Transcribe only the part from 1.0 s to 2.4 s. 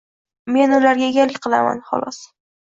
egalik qilaman, xolos.